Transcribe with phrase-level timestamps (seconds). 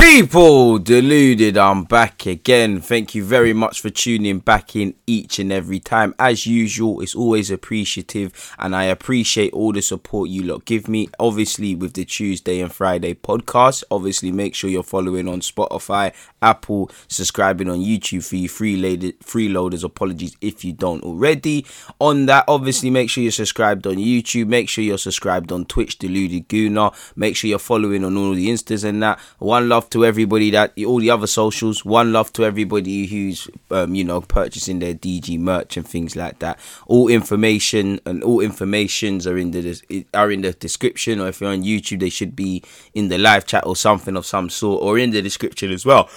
[0.00, 2.80] People deluded, I'm back again.
[2.80, 6.14] Thank you very much for tuning back in each and every time.
[6.18, 11.08] As usual, it's always appreciative, and I appreciate all the support you lot give me.
[11.18, 16.90] Obviously, with the Tuesday and Friday podcast, obviously, make sure you're following on Spotify, Apple,
[17.06, 19.84] subscribing on YouTube for you freeloaded, freeloaders.
[19.84, 21.66] Apologies if you don't already.
[21.98, 25.98] On that, obviously, make sure you're subscribed on YouTube, make sure you're subscribed on Twitch,
[25.98, 29.20] Deluded Gooner, make sure you're following on all the Instas and that.
[29.38, 31.84] One love to everybody that all the other socials.
[31.84, 36.38] One love to everybody who's um, you know purchasing their DG merch and things like
[36.38, 36.58] that.
[36.86, 41.50] All information and all informations are in the are in the description, or if you're
[41.50, 42.62] on YouTube, they should be
[42.94, 46.08] in the live chat or something of some sort, or in the description as well.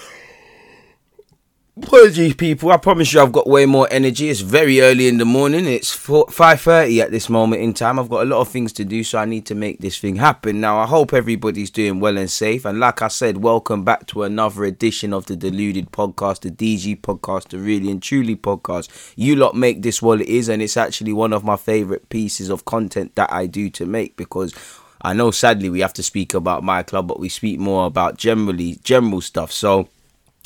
[1.76, 2.72] Apologies, people.
[2.72, 4.30] I promise you, I've got way more energy.
[4.30, 5.66] It's very early in the morning.
[5.66, 7.98] It's five thirty at this moment in time.
[7.98, 10.18] I've got a lot of things to do, so I need to make this thing
[10.18, 10.62] happen.
[10.62, 12.66] Now, I hope everybody's doing well and safe.
[12.66, 17.02] And like I said, welcome back to another edition of the Deluded Podcast, the DG
[17.02, 19.14] Podcast, the Really and Truly Podcast.
[19.16, 22.50] You lot make this what it is, and it's actually one of my favorite pieces
[22.50, 24.54] of content that I do to make because
[25.02, 28.18] I know, sadly, we have to speak about my club, but we speak more about
[28.20, 29.52] generally general stuff.
[29.52, 29.90] So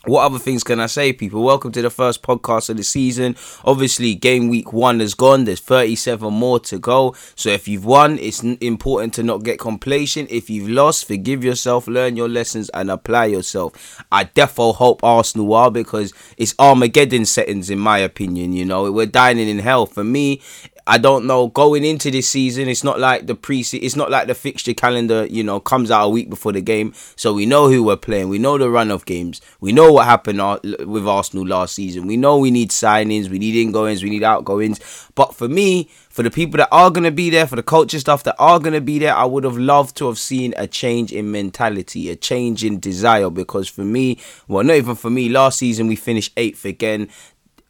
[0.05, 1.43] what other things can I say, people?
[1.43, 3.35] Welcome to the first podcast of the season.
[3.65, 5.45] Obviously, game week one is gone.
[5.45, 7.15] There's 37 more to go.
[7.35, 10.29] So if you've won, it's important to not get complacent.
[10.29, 14.03] If you've lost, forgive yourself, learn your lessons, and apply yourself.
[14.11, 18.53] I defo hope Arsenal are because it's Armageddon settings, in my opinion.
[18.53, 19.87] You know, we're dining in hell.
[19.87, 20.41] For me,
[20.87, 21.47] I don't know.
[21.49, 23.59] Going into this season, it's not like the pre.
[23.59, 25.25] It's not like the fixture calendar.
[25.25, 28.29] You know, comes out a week before the game, so we know who we're playing.
[28.29, 29.41] We know the run of games.
[29.59, 32.07] We know what happened with Arsenal last season.
[32.07, 33.29] We know we need signings.
[33.29, 34.01] We need ingoings.
[34.01, 34.79] We need outgoings.
[35.13, 38.23] But for me, for the people that are gonna be there, for the culture stuff
[38.23, 41.31] that are gonna be there, I would have loved to have seen a change in
[41.31, 43.29] mentality, a change in desire.
[43.29, 45.27] Because for me, well, not even for me.
[45.27, 47.09] Last season we finished eighth again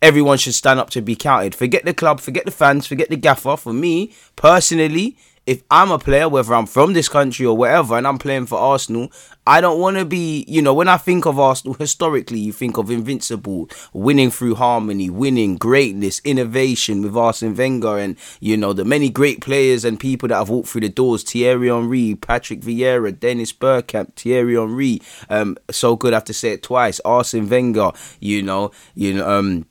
[0.02, 1.56] everyone should stand up to be counted.
[1.56, 3.58] Forget the club, forget the fans, forget the gaffer.
[3.58, 8.06] For me, personally, if I'm a player, whether I'm from this country or wherever, and
[8.06, 9.10] I'm playing for Arsenal,
[9.48, 12.78] I don't want to be, you know, when I think of Arsenal historically, you think
[12.78, 18.84] of invincible, winning through harmony, winning, greatness, innovation with Arsene Wenger, and, you know, the
[18.84, 23.18] many great players and people that have walked through the doors Thierry Henry, Patrick Vieira,
[23.18, 27.92] Dennis Bergkamp, Thierry Henry, um, so good I have to say it twice, Arsene Wenger,
[28.20, 29.66] you know, you know, um,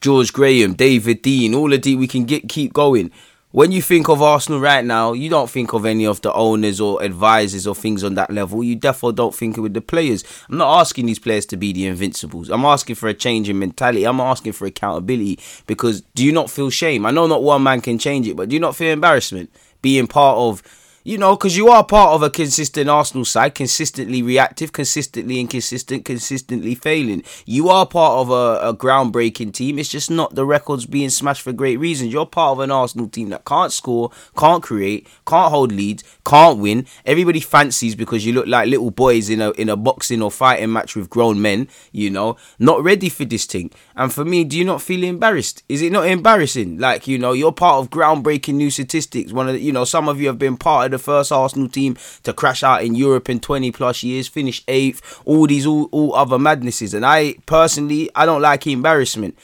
[0.00, 3.10] George Graham, David Dean, all of the we can get keep going.
[3.52, 6.80] When you think of Arsenal right now, you don't think of any of the owners
[6.80, 8.64] or advisors or things on that level.
[8.64, 10.24] You definitely don't think with the players.
[10.48, 12.48] I'm not asking these players to be the invincibles.
[12.48, 14.04] I'm asking for a change in mentality.
[14.04, 17.04] I'm asking for accountability because do you not feel shame?
[17.04, 19.50] I know not one man can change it, but do you not feel embarrassment
[19.82, 20.62] being part of
[21.04, 26.04] you know, because you are part of a consistent Arsenal side, consistently reactive, consistently inconsistent,
[26.04, 27.24] consistently failing.
[27.44, 29.78] You are part of a, a, groundbreaking team.
[29.78, 32.12] It's just not the records being smashed for great reasons.
[32.12, 36.58] You're part of an Arsenal team that can't score, can't create, can't hold leads, can't
[36.58, 36.86] win.
[37.04, 40.72] Everybody fancies because you look like little boys in a in a boxing or fighting
[40.72, 41.68] match with grown men.
[41.90, 43.70] You know, not ready for this thing.
[43.96, 45.64] And for me, do you not feel embarrassed?
[45.68, 46.78] Is it not embarrassing?
[46.78, 49.32] Like you know, you're part of groundbreaking new statistics.
[49.32, 51.68] One of the, you know, some of you have been part of the first Arsenal
[51.68, 55.88] team to crash out in Europe in 20 plus years, finish eighth, all these all,
[55.90, 56.94] all other madnesses.
[56.94, 59.36] And I personally, I don't like embarrassment.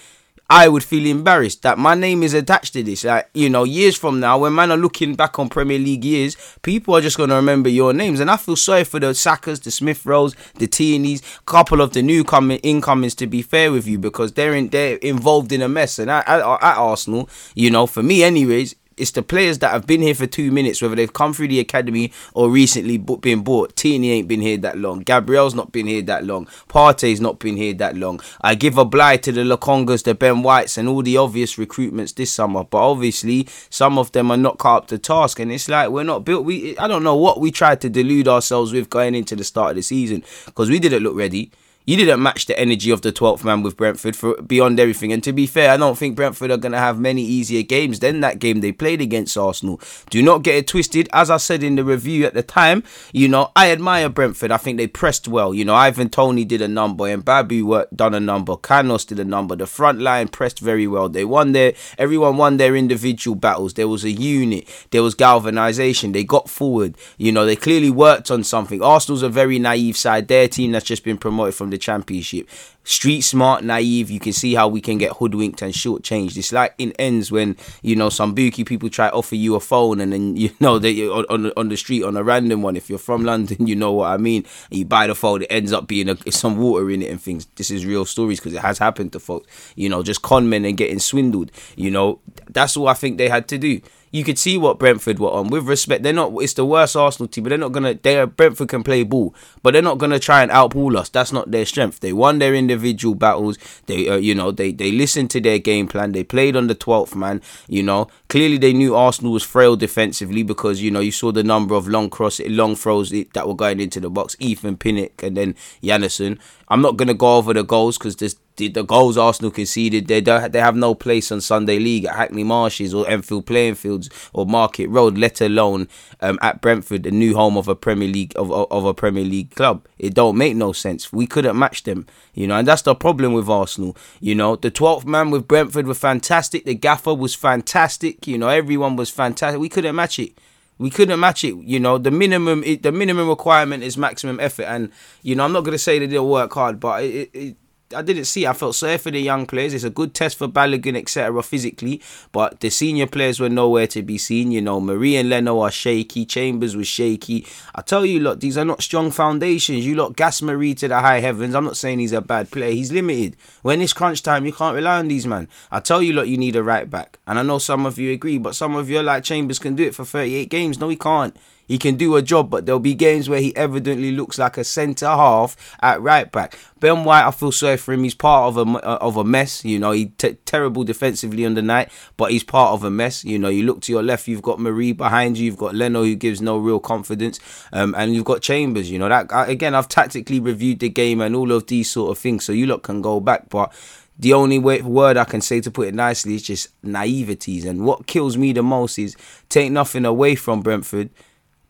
[0.51, 3.05] I would feel embarrassed that my name is attached to this.
[3.05, 6.37] Like, you know, years from now, when man are looking back on Premier League years,
[6.63, 8.19] people are just going to remember your names.
[8.19, 12.01] And I feel sorry for the Sackers, the Smith Rowes, the Tierney's, couple of the
[12.01, 15.69] new coming incomings, to be fair with you, because they're in, they're involved in a
[15.69, 15.99] mess.
[15.99, 20.03] And at, at Arsenal, you know, for me, anyways, it's the players that have been
[20.03, 23.77] here for two minutes, whether they've come through the academy or recently been bought.
[23.77, 25.01] Tierney ain't been here that long.
[25.01, 26.47] Gabriel's not been here that long.
[26.69, 28.21] Partey's not been here that long.
[28.41, 32.15] I give a blight to the Lokongas, the Ben Whites, and all the obvious recruitments
[32.15, 32.65] this summer.
[32.65, 36.05] But obviously, some of them are not caught up to task, and it's like we're
[36.05, 36.45] not built.
[36.45, 39.71] We I don't know what we tried to delude ourselves with going into the start
[39.71, 41.51] of the season because we didn't look ready
[41.89, 45.11] you didn't match the energy of the 12th man with Brentford for beyond everything.
[45.11, 48.01] And to be fair, I don't think Brentford are going to have many easier games
[48.01, 49.81] than that game they played against Arsenal.
[50.11, 51.09] Do not get it twisted.
[51.15, 52.83] As I said in the review at the time,
[53.15, 54.53] you know, I admire Brentford.
[54.53, 55.55] I think they pressed well.
[55.55, 58.57] You know, Ivan Toney did a number and Babu done a number.
[58.57, 59.57] Canos did a number.
[59.57, 61.09] The front line pressed very well.
[61.09, 63.73] They won their, everyone won their individual battles.
[63.73, 64.69] There was a unit.
[64.91, 66.13] There was galvanization.
[66.13, 66.99] They got forward.
[67.17, 68.83] You know, they clearly worked on something.
[68.83, 70.29] Arsenal's a very naive side.
[70.29, 72.49] Their team that's just been promoted from the the championship.
[72.85, 74.11] Street smart, naive.
[74.11, 76.37] You can see how we can get hoodwinked and shortchanged.
[76.37, 79.61] It's like in ends when you know some bookie people try to offer you a
[79.61, 82.77] phone and then you know they on on the street on a random one.
[82.77, 84.45] If you're from London, you know what I mean.
[84.71, 87.21] And you buy the phone, it ends up being a, some water in it and
[87.21, 87.47] things.
[87.57, 89.73] This is real stories because it has happened to folks.
[89.77, 91.53] You know, just con men and getting swindled.
[91.77, 95.19] You know, that's all I think they had to do you could see what Brentford
[95.19, 95.49] were on.
[95.49, 96.33] With respect, they're not.
[96.41, 97.95] It's the worst Arsenal team, but they're not gonna.
[97.95, 101.09] They Brentford can play ball, but they're not gonna try and outball us.
[101.09, 102.01] That's not their strength.
[102.01, 103.59] They won their individual battles.
[103.87, 106.13] They, uh, you know, they they listened to their game plan.
[106.13, 107.43] They played on the twelfth man.
[107.69, 111.45] You know, clearly they knew Arsenal was frail defensively because you know you saw the
[111.45, 114.37] number of long cross, long throws that were going into the box.
[114.39, 116.39] Ethan Pinnock and then Jansson.
[116.69, 120.21] I'm not gonna go over the goals because there's the, the goals Arsenal conceded, they
[120.21, 124.11] don't, they have no place on Sunday League at Hackney Marshes or Enfield Playing Fields
[124.33, 125.89] or Market Road, let alone
[126.21, 129.55] um, at Brentford, the new home of a Premier League of, of a Premier League
[129.55, 129.87] club.
[129.99, 131.13] It don't make no sense.
[131.13, 133.97] We couldn't match them, you know, and that's the problem with Arsenal.
[134.21, 136.65] You know, the 12th man with Brentford were fantastic.
[136.65, 138.27] The gaffer was fantastic.
[138.27, 139.61] You know, everyone was fantastic.
[139.61, 140.33] We couldn't match it.
[140.79, 141.57] We couldn't match it.
[141.57, 145.65] You know, the minimum the minimum requirement is maximum effort, and you know, I'm not
[145.65, 147.57] gonna say they didn't work hard, but it, it
[147.95, 148.47] I didn't see.
[148.47, 149.73] I felt sorry for the young players.
[149.73, 151.43] It's a good test for Balogun, etc.
[151.43, 152.03] Physically,
[152.33, 154.53] but the senior players were nowhere to be seen.
[154.53, 156.27] You know, Mari and Leno are shaky.
[156.27, 157.47] Chambers was shaky.
[157.75, 159.87] I tell you, look, these are not strong foundations.
[159.87, 161.55] You look, gas Mari to the high heavens.
[161.55, 162.73] I'm not saying he's a bad player.
[162.73, 163.37] He's limited.
[163.63, 165.49] When it's crunch time, you can't rely on these man.
[165.71, 168.13] I tell you, look, you need a right back, and I know some of you
[168.13, 170.79] agree, but some of you are like Chambers can do it for 38 games.
[170.79, 171.35] No, he can't.
[171.69, 174.65] He can do a job, but there'll be games where he evidently looks like a
[174.65, 176.59] centre half at right back.
[176.81, 178.05] Ben White, I feel sorry for him.
[178.05, 179.65] He's part of a of a mess.
[179.65, 183.25] You know, he t- terrible defensively on the night, but he's part of a mess.
[183.25, 186.05] You know, you look to your left, you've got Mari behind you, you've got Leno
[186.05, 187.39] who gives no real confidence,
[187.73, 188.91] um, and you've got Chambers.
[188.91, 192.19] You know that again, I've tactically reviewed the game and all of these sort of
[192.19, 193.73] things, so you lot can go back, but
[194.19, 197.65] the only way, word I can say to put it nicely is just naiveties.
[197.65, 199.17] And what kills me the most is
[199.49, 201.11] take nothing away from Brentford.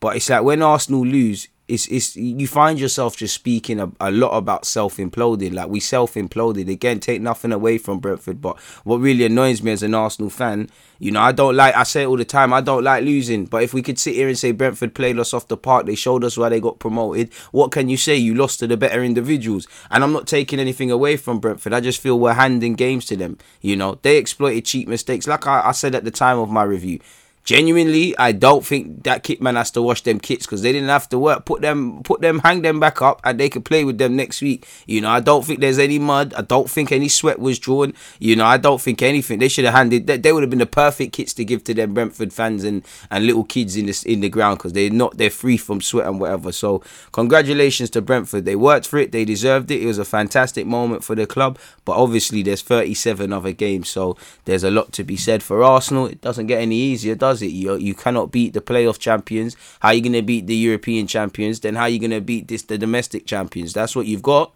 [0.01, 4.11] But it's like when Arsenal lose, it's it's you find yourself just speaking a, a
[4.11, 5.53] lot about self imploding.
[5.53, 6.99] Like we self imploded again.
[6.99, 11.11] Take nothing away from Brentford, but what really annoys me as an Arsenal fan, you
[11.11, 11.77] know, I don't like.
[11.77, 12.55] I say it all the time.
[12.55, 13.45] I don't like losing.
[13.45, 15.95] But if we could sit here and say Brentford played us off the park, they
[15.95, 17.35] showed us why they got promoted.
[17.53, 18.17] What can you say?
[18.17, 19.69] You lost to the better individuals.
[19.91, 21.75] And I'm not taking anything away from Brentford.
[21.75, 23.37] I just feel we're handing games to them.
[23.61, 25.27] You know, they exploited cheap mistakes.
[25.27, 27.01] Like I, I said at the time of my review
[27.49, 30.91] Genuinely, I don't think that kit man has to wash them kits because they didn't
[30.91, 31.47] have to work.
[31.47, 34.43] Put them, put them, hang them back up, and they could play with them next
[34.43, 34.69] week.
[34.85, 36.35] You know, I don't think there's any mud.
[36.35, 37.95] I don't think any sweat was drawn.
[38.19, 39.39] You know, I don't think anything.
[39.39, 40.07] They should have handed.
[40.07, 42.85] They, they would have been the perfect kits to give to them Brentford fans and
[43.11, 46.07] and little kids in the in the ground because they're not they're free from sweat
[46.07, 46.53] and whatever.
[46.53, 48.45] So congratulations to Brentford.
[48.45, 49.13] They worked for it.
[49.13, 49.83] They deserved it.
[49.83, 51.59] It was a fantastic moment for the club.
[51.87, 56.05] But obviously, there's 37 other games, so there's a lot to be said for Arsenal.
[56.05, 57.53] It doesn't get any easier, does does it.
[57.53, 59.57] You you cannot beat the playoff champions.
[59.81, 61.61] How are you gonna beat the European champions?
[61.61, 63.73] Then how are you gonna beat this the domestic champions?
[63.73, 64.53] That's what you've got.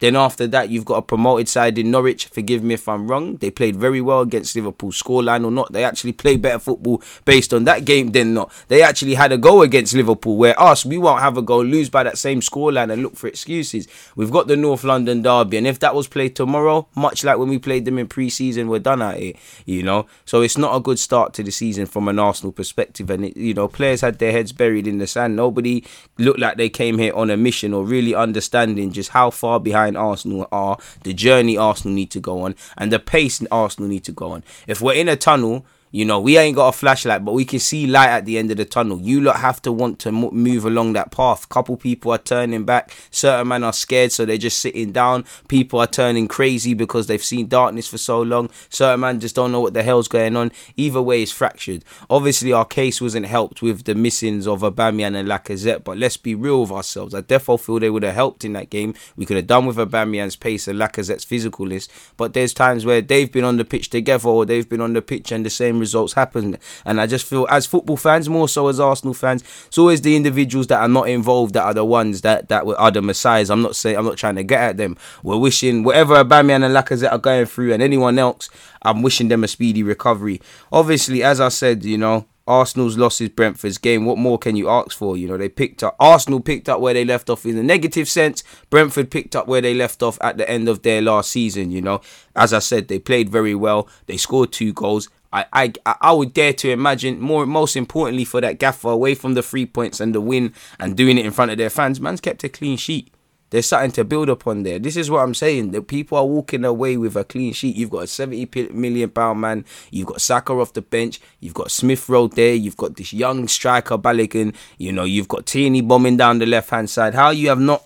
[0.00, 2.26] Then after that, you've got a promoted side in Norwich.
[2.26, 3.36] Forgive me if I'm wrong.
[3.36, 4.90] They played very well against Liverpool.
[4.90, 8.52] Scoreline or not, they actually played better football based on that game than not.
[8.68, 11.88] They actually had a goal against Liverpool, where us, we won't have a goal, lose
[11.88, 13.86] by that same scoreline and look for excuses.
[14.16, 17.48] We've got the North London derby, and if that was played tomorrow, much like when
[17.48, 19.36] we played them in pre-season, we're done at it.
[19.64, 23.10] You know, so it's not a good start to the season from an Arsenal perspective.
[23.10, 25.36] And it, you know, players had their heads buried in the sand.
[25.36, 25.84] Nobody
[26.18, 29.83] looked like they came here on a mission or really understanding just how far behind
[29.92, 34.12] Arsenal are, the journey Arsenal need to go on, and the pace Arsenal need to
[34.12, 34.42] go on.
[34.66, 37.60] If we're in a tunnel you know, we ain't got a flashlight, but we can
[37.60, 39.00] see light at the end of the tunnel.
[39.00, 41.48] You lot have to want to move along that path.
[41.48, 42.92] Couple people are turning back.
[43.12, 45.24] Certain men are scared, so they're just sitting down.
[45.46, 48.50] People are turning crazy because they've seen darkness for so long.
[48.70, 50.50] Certain men just don't know what the hell's going on.
[50.76, 51.84] Either way, it's fractured.
[52.10, 56.34] Obviously, our case wasn't helped with the missings of Aubameyang and Lacazette, but let's be
[56.34, 57.14] real with ourselves.
[57.14, 58.94] I definitely feel they would have helped in that game.
[59.14, 61.86] We could have done with Aubameyang's pace and Lacazette's physicalness,
[62.16, 65.00] but there's times where they've been on the pitch together or they've been on the
[65.00, 66.56] pitch and the same results happen.
[66.84, 70.16] And I just feel, as football fans, more so as Arsenal fans, it's always the
[70.16, 73.50] individuals that are not involved that are the ones that that are the messiahs.
[73.50, 74.96] I'm not saying I'm not trying to get at them.
[75.22, 78.48] We're wishing whatever Aubameyang and Lacazette are going through, and anyone else,
[78.82, 80.40] I'm wishing them a speedy recovery.
[80.72, 82.26] Obviously, as I said, you know.
[82.46, 84.04] Arsenal's lost his Brentford's game.
[84.04, 85.16] What more can you ask for?
[85.16, 88.06] You know, they picked up Arsenal picked up where they left off in the negative
[88.08, 88.44] sense.
[88.68, 91.70] Brentford picked up where they left off at the end of their last season.
[91.70, 92.00] You know,
[92.36, 93.88] as I said, they played very well.
[94.06, 95.08] They scored two goals.
[95.34, 99.34] I, I I would dare to imagine more most importantly for that gaffer away from
[99.34, 102.20] the three points and the win and doing it in front of their fans, man's
[102.20, 103.13] kept a clean sheet.
[103.54, 104.80] There's something to build upon there.
[104.80, 105.70] This is what I'm saying.
[105.70, 107.76] The people are walking away with a clean sheet.
[107.76, 109.64] You've got a 70 million pound man.
[109.92, 111.20] You've got Saka off the bench.
[111.38, 112.52] You've got Smith Rowe there.
[112.52, 114.56] You've got this young striker Balogun.
[114.76, 117.14] You know, you've got Tierney bombing down the left hand side.
[117.14, 117.84] How you have not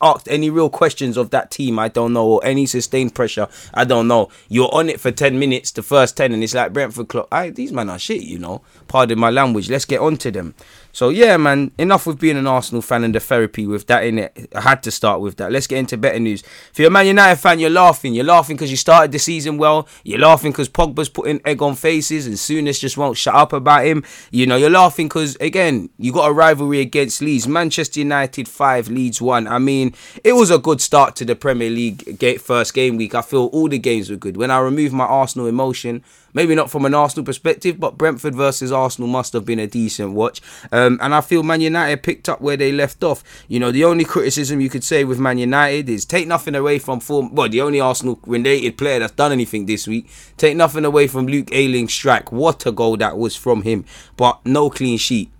[0.00, 3.84] asked any real questions of that team, I don't know, or any sustained pressure, I
[3.84, 4.30] don't know.
[4.48, 7.28] You're on it for 10 minutes, the first 10, and it's like Brentford clock.
[7.30, 8.62] I, these men are shit, you know.
[8.88, 9.68] Pardon my language.
[9.68, 10.54] Let's get on to them.
[10.92, 14.18] So yeah, man, enough with being an Arsenal fan and the therapy with that in
[14.18, 14.48] it.
[14.54, 15.52] I had to start with that.
[15.52, 16.42] Let's get into better news.
[16.72, 18.14] If you're a Man United fan, you're laughing.
[18.14, 19.86] You're laughing because you started the season well.
[20.04, 23.84] You're laughing because Pogba's putting egg on faces and Souness just won't shut up about
[23.84, 24.04] him.
[24.30, 27.46] You know, you're laughing because again, you got a rivalry against Leeds.
[27.46, 29.46] Manchester United five, Leeds one.
[29.46, 29.94] I mean,
[30.24, 33.14] it was a good start to the Premier League first game week.
[33.14, 34.36] I feel all the games were good.
[34.36, 38.72] When I remove my Arsenal emotion, Maybe not from an Arsenal perspective, but Brentford versus
[38.72, 40.40] Arsenal must have been a decent watch.
[40.72, 43.22] Um, and I feel Man United picked up where they left off.
[43.48, 46.78] You know, the only criticism you could say with Man United is take nothing away
[46.78, 47.34] from form.
[47.34, 50.08] Well, the only Arsenal related player that's done anything this week.
[50.36, 52.30] Take nothing away from Luke Ayling's strike.
[52.32, 53.84] What a goal that was from him.
[54.16, 55.30] But no clean sheet.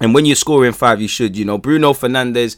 [0.00, 1.36] And when you're scoring five, you should.
[1.36, 2.56] You know, Bruno Fernandes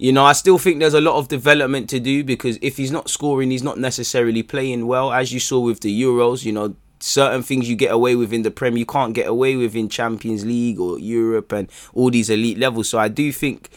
[0.00, 2.90] you know, I still think there's a lot of development to do because if he's
[2.90, 5.12] not scoring, he's not necessarily playing well.
[5.12, 8.40] As you saw with the Euros, you know, certain things you get away with in
[8.40, 12.30] the Prem, you can't get away with in Champions League or Europe and all these
[12.30, 12.88] elite levels.
[12.88, 13.68] So I do think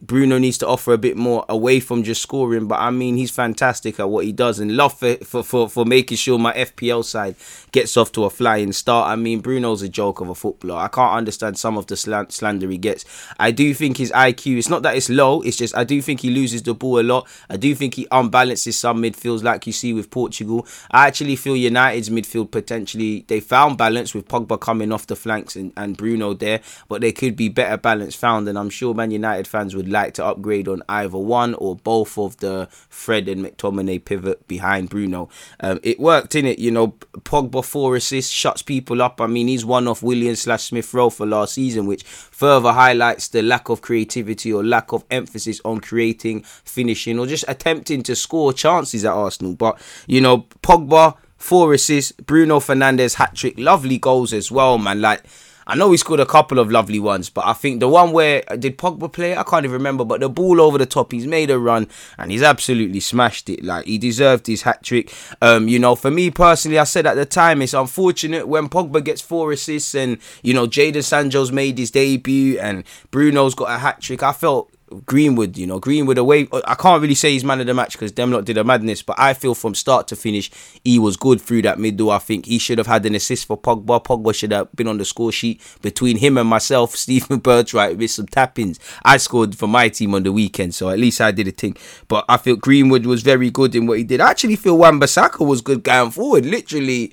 [0.00, 3.30] Bruno needs to offer a bit more away from just scoring, but I mean he's
[3.30, 7.04] fantastic at what he does, and love for for for, for making sure my FPL
[7.04, 7.36] side
[7.72, 9.08] gets off to a flying start.
[9.08, 10.80] I mean Bruno's a joke of a footballer.
[10.80, 13.04] I can't understand some of the slander he gets.
[13.38, 14.58] I do think his IQ.
[14.58, 15.42] It's not that it's low.
[15.42, 17.28] It's just I do think he loses the ball a lot.
[17.50, 20.66] I do think he unbalances some midfields like you see with Portugal.
[20.90, 25.56] I actually feel United's midfield potentially they found balance with Pogba coming off the flanks
[25.56, 29.10] and, and Bruno there, but there could be better balance found, and I'm sure Man
[29.10, 33.44] United fans would like to upgrade on either one or both of the Fred and
[33.44, 35.28] McTominay pivot behind Bruno.
[35.60, 36.88] Um, it worked in it, you know.
[37.18, 39.20] Pogba four assists, shuts people up.
[39.20, 43.28] I mean, he's one off Willian slash Smith Rowe for last season, which further highlights
[43.28, 48.14] the lack of creativity or lack of emphasis on creating, finishing, or just attempting to
[48.14, 49.54] score chances at Arsenal.
[49.54, 55.00] But you know, Pogba four assists, Bruno Fernandes hat trick, lovely goals as well, man.
[55.00, 55.22] Like
[55.68, 58.40] I know he scored a couple of lovely ones, but I think the one where
[58.58, 59.36] did Pogba play?
[59.36, 60.02] I can't even remember.
[60.02, 63.62] But the ball over the top, he's made a run and he's absolutely smashed it.
[63.62, 65.12] Like he deserved his hat trick.
[65.42, 69.04] Um, you know, for me personally, I said at the time it's unfortunate when Pogba
[69.04, 73.78] gets four assists and you know Jadon Sancho's made his debut and Bruno's got a
[73.78, 74.22] hat trick.
[74.22, 74.70] I felt
[75.06, 76.48] Greenwood, you know, Greenwood away.
[76.66, 79.18] I can't really say he's man of the match because them did a madness, but
[79.18, 80.50] I feel from start to finish,
[80.84, 82.10] he was good through that middle.
[82.10, 84.02] I think he should have had an assist for Pogba.
[84.02, 88.10] Pogba should have been on the score sheet between him and myself, Stephen Birchright, with
[88.10, 88.78] some tappings.
[89.02, 91.76] I scored for my team on the weekend, so at least I did a thing.
[92.08, 94.20] But I feel Greenwood was very good in what he did.
[94.20, 96.46] I actually feel Wan-Bissaka was good going forward.
[96.46, 97.12] Literally,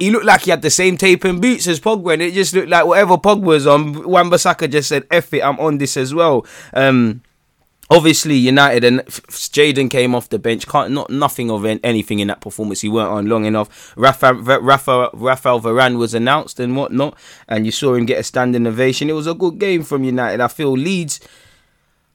[0.00, 2.54] he looked like he had the same tape and boots as Pogba, and it just
[2.54, 6.14] looked like whatever Pogba was on, Wan-Bissaka just said, F it, I'm on this as
[6.14, 6.46] well.
[6.72, 7.22] Um,
[7.90, 10.66] obviously, United and Jadon came off the bench.
[10.66, 12.80] Can't not nothing of anything in that performance.
[12.80, 13.92] He weren't on long enough.
[13.94, 17.16] Rafa, Rafa, Rafael Varane was announced and whatnot,
[17.46, 19.10] and you saw him get a standing ovation.
[19.10, 20.40] It was a good game from United.
[20.40, 21.20] I feel Leeds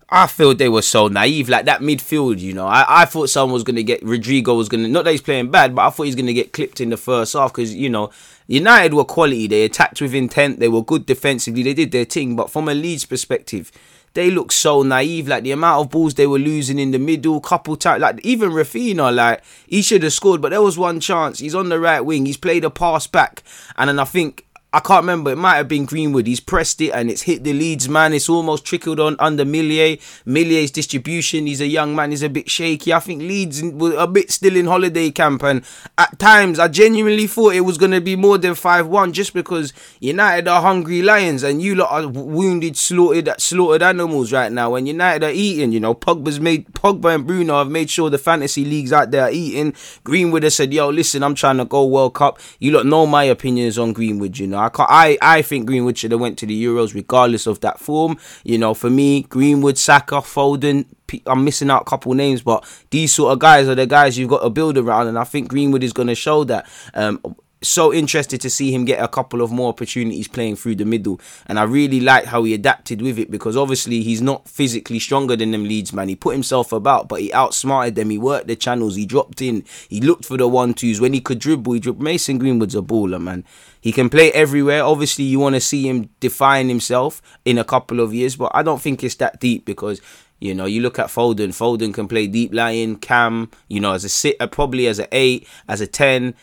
[0.09, 1.49] I feel they were so naive.
[1.49, 2.67] Like that midfield, you know.
[2.67, 5.21] I, I thought someone was going to get Rodrigo was going to, not that he's
[5.21, 7.73] playing bad, but I thought he's going to get clipped in the first half because,
[7.73, 8.11] you know,
[8.47, 9.47] United were quality.
[9.47, 10.59] They attacked with intent.
[10.59, 11.63] They were good defensively.
[11.63, 12.35] They did their thing.
[12.35, 13.71] But from a Leeds perspective,
[14.13, 15.27] they look so naive.
[15.27, 18.01] Like the amount of balls they were losing in the middle, couple times.
[18.01, 21.39] Like even Raphinha, like he should have scored, but there was one chance.
[21.39, 22.27] He's on the right wing.
[22.27, 23.41] He's played a pass back,
[23.77, 25.31] and then I think I can't remember.
[25.31, 26.27] It might have been Greenwood.
[26.27, 28.11] He's pressed it and it's hit the Leeds, man.
[28.11, 29.95] It's almost trickled on under Meslier.
[30.25, 31.47] Meslier's distribution.
[31.47, 32.11] He's a young man.
[32.11, 32.91] He's a bit shaky.
[32.91, 35.43] I think Leeds were a bit still in holiday camp.
[35.43, 35.63] And
[35.97, 39.33] at times, I genuinely thought it was going to be more than 5 1 just
[39.33, 44.71] because United are hungry lions and you lot are wounded, slaughtered, slaughtered animals right now.
[44.71, 48.17] When United are eating, you know, Pogba's made, Pogba and Bruno have made sure the
[48.17, 49.73] fantasy leagues out there are eating.
[50.03, 52.39] Greenwood has said, yo, listen, I'm trying to go World Cup.
[52.59, 54.64] You lot know my opinions on Greenwood, you know.
[54.65, 57.79] I can't, I I think Greenwood should have went to the Euros regardless of that
[57.79, 58.17] form.
[58.43, 60.85] You know, for me, Greenwood, Saka, Foden.
[61.27, 64.29] I'm missing out a couple names, but these sort of guys are the guys you've
[64.29, 66.67] got to build around, and I think Greenwood is going to show that.
[66.93, 67.21] Um,
[67.67, 71.19] so interested to see him get a couple of more opportunities playing through the middle.
[71.45, 75.35] And I really like how he adapted with it because obviously he's not physically stronger
[75.35, 76.09] than them Leeds, man.
[76.09, 78.09] He put himself about, but he outsmarted them.
[78.09, 78.95] He worked the channels.
[78.95, 79.63] He dropped in.
[79.89, 81.01] He looked for the one twos.
[81.01, 82.03] When he could dribble, he dribbled.
[82.03, 83.43] Mason Greenwood's a baller, man.
[83.81, 84.83] He can play everywhere.
[84.83, 88.63] Obviously, you want to see him define himself in a couple of years, but I
[88.63, 90.01] don't think it's that deep because
[90.39, 91.49] You know, you look at Foden.
[91.49, 93.49] Foden can play deep lying, cam.
[93.69, 96.35] You know, as a sit, uh, probably as a eight, as a ten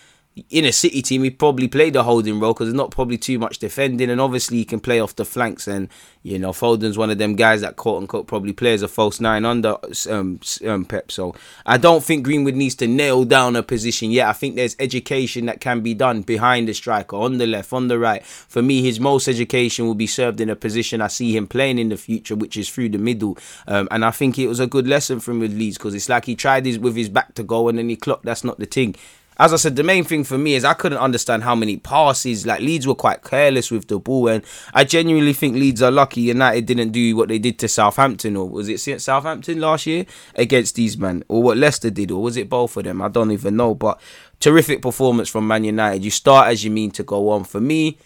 [0.48, 3.38] in a City team, he probably played the holding role because there's not probably too
[3.38, 5.68] much defending, and obviously he can play off the flanks.
[5.68, 5.88] And
[6.22, 9.44] you know, Foden's one of them guys that quote unquote probably plays a false nine
[9.44, 9.76] under
[10.08, 11.12] um, um, Pep.
[11.12, 11.34] So
[11.66, 14.28] I don't think Greenwood needs to nail down a position yet.
[14.28, 17.88] I think there's education that can be done behind the striker, on the left, on
[17.88, 18.24] the right.
[18.24, 21.78] For me, his most education will be served in a position I see him playing
[21.78, 23.36] in the future, which is through the middle.
[23.66, 26.24] Um, and I think it was a good lesson from with Leeds because it's like
[26.24, 28.66] he tried his with his back to go and then he clocked that's not the
[28.66, 28.96] thing
[29.38, 32.46] as I said, the main thing for me is I couldn't understand how many passes.
[32.46, 36.20] Like Leeds were quite careless with the ball, and I genuinely think Leeds are lucky
[36.20, 40.74] United didn't do what they did to Southampton, or was it Southampton last year against
[40.74, 43.00] these men, or what Leicester did, or was it both of them?
[43.00, 43.74] I don't even know.
[43.74, 44.00] But
[44.40, 46.04] terrific performance from Man United.
[46.04, 47.44] You start as you mean to go on.
[47.44, 47.98] For me,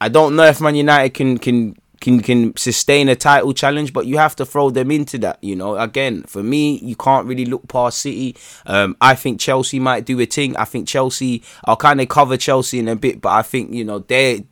[0.00, 4.06] I don't know if Man United can can can can sustain a title challenge, but
[4.06, 5.42] you have to throw them into that.
[5.42, 8.36] You know, again, for me, you can't really look past City.
[8.66, 10.56] Um, I think Chelsea might do a thing.
[10.56, 11.42] I think Chelsea.
[11.64, 14.44] I'll kind of cover Chelsea in a bit, but I think you know they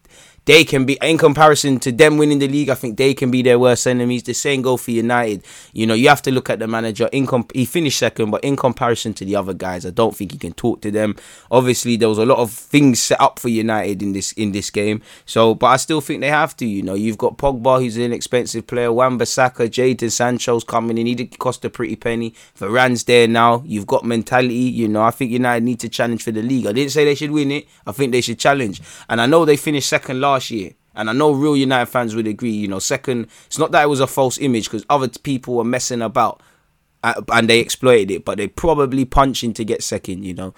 [0.44, 2.70] they can be in comparison to them winning the league.
[2.70, 4.22] I think they can be their worst enemies.
[4.22, 5.44] The same go for United.
[5.72, 7.08] You know, you have to look at the manager.
[7.12, 10.32] In comp- he finished second, but in comparison to the other guys, I don't think
[10.32, 11.16] he can talk to them.
[11.50, 14.70] Obviously, there was a lot of things set up for United in this in this
[14.70, 15.02] game.
[15.26, 16.66] So, but I still think they have to.
[16.66, 18.92] You know, you've got Pogba, who's an inexpensive player.
[18.92, 21.06] Wan-Bissaka, Jadon Sancho's coming in.
[21.06, 22.34] He did cost a pretty penny.
[22.56, 23.62] Varane's there now.
[23.66, 24.54] You've got mentality.
[24.54, 26.66] You know, I think United need to challenge for the league.
[26.66, 27.68] I didn't say they should win it.
[27.86, 28.80] I think they should challenge.
[29.08, 30.72] And I know they finished second last last year.
[30.94, 33.88] And I know real United fans would agree, you know, second, it's not that it
[33.88, 36.42] was a false image because other people were messing about
[37.02, 40.54] uh, and they exploited it, but they probably punching to get second, you know.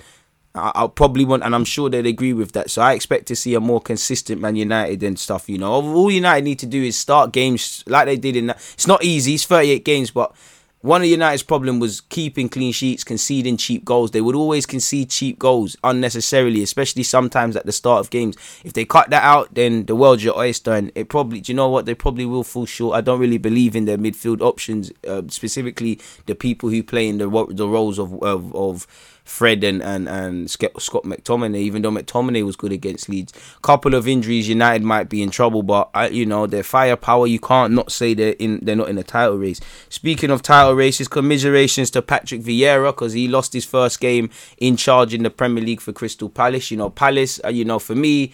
[0.54, 2.70] I, will probably want, and I'm sure they'd agree with that.
[2.70, 5.48] So I expect to see a more consistent Man United and stuff.
[5.48, 8.56] You know, all United need to do is start games like they did in that.
[8.74, 9.34] It's not easy.
[9.34, 10.34] It's 38 games, but
[10.82, 14.10] one of United's problem was keeping clean sheets, conceding cheap goals.
[14.10, 18.36] They would always concede cheap goals unnecessarily, especially sometimes at the start of games.
[18.64, 21.56] If they cut that out, then the world's your oyster, and it probably, do you
[21.56, 21.86] know what?
[21.86, 22.96] They probably will fall short.
[22.96, 27.18] I don't really believe in their midfield options, uh, specifically the people who play in
[27.18, 28.86] the the roles of of, of
[29.24, 33.32] Fred and, and, and Scott McTominay, even though McTominay was good against Leeds.
[33.62, 37.26] Couple of injuries, United might be in trouble, but you know their firepower.
[37.26, 38.60] You can't not say they're in.
[38.62, 39.60] They're not in a title race.
[39.88, 44.76] Speaking of title races, commiserations to Patrick Vieira because he lost his first game in
[44.76, 46.70] charge in the Premier League for Crystal Palace.
[46.70, 47.40] You know, Palace.
[47.44, 48.32] Uh, you know, for me,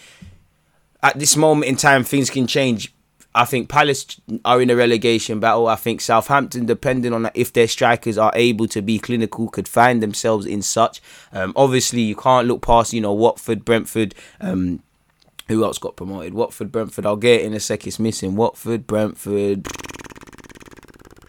[1.02, 2.92] at this moment in time, things can change
[3.38, 5.68] I think Palace are in a relegation battle.
[5.68, 10.02] I think Southampton, depending on if their strikers are able to be clinical, could find
[10.02, 11.00] themselves in such.
[11.32, 14.16] Um, obviously, you can't look past, you know, Watford, Brentford.
[14.40, 14.82] Um,
[15.46, 16.34] who else got promoted?
[16.34, 17.06] Watford, Brentford.
[17.06, 17.86] I'll get it in a sec.
[17.86, 19.68] It's missing Watford, Brentford.